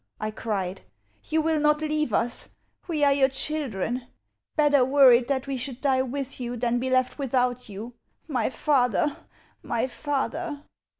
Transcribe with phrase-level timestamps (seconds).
[0.19, 0.81] I cried.
[1.25, 2.49] 'You will not leave us!
[2.87, 4.07] We are your children!
[4.55, 7.93] Better were it that we should die with you than be left without you.
[8.27, 9.15] My father!
[9.61, 10.63] my father!'